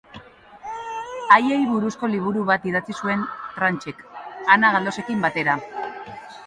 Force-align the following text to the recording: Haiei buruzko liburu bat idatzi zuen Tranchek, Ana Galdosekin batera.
Haiei 1.35 1.59
buruzko 1.73 2.09
liburu 2.15 2.47
bat 2.49 2.67
idatzi 2.71 2.97
zuen 3.05 3.23
Tranchek, 3.59 4.05
Ana 4.57 4.77
Galdosekin 4.79 5.27
batera. 5.29 5.61